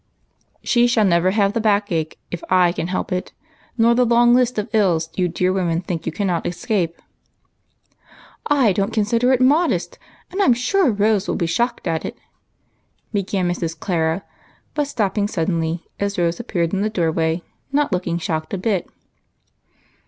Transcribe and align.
She 0.63 0.87
shall 0.87 1.05
never 1.05 1.29
have 1.29 1.53
the 1.53 1.61
back 1.61 1.91
ache 1.91 2.17
if 2.31 2.43
I 2.49 2.71
can 2.71 2.87
help 2.87 3.11
it, 3.11 3.33
nor 3.77 3.93
the 3.93 4.03
long 4.03 4.33
list 4.33 4.57
of 4.57 4.67
ills 4.73 5.11
you 5.13 5.27
dear 5.27 5.53
women 5.53 5.81
think 5.81 6.07
you 6.07 6.11
cannot 6.11 6.47
es 6.47 6.65
cape." 6.65 6.99
"Zdon't 8.51 8.93
consider 8.93 9.31
it 9.31 9.39
modest, 9.41 9.99
and 10.31 10.41
I'm 10.41 10.55
sure 10.55 10.89
Rose 10.89 11.27
will 11.27 11.35
be 11.35 11.45
shocked 11.45 11.85
at 11.85 12.03
it," 12.03 12.17
began 13.13 13.47
Mrs. 13.47 13.79
Clara, 13.79 14.23
but 14.73 14.87
stopped 14.87 15.19
sud 15.29 15.49
denly 15.49 15.83
as 15.99 16.17
Rose 16.17 16.39
appeared 16.39 16.73
in 16.73 16.81
the 16.81 16.89
door 16.89 17.11
way, 17.11 17.43
not 17.71 17.93
looking 17.93 18.17
shocked 18.17 18.55
a 18.55 18.57
bit. 18.57 18.89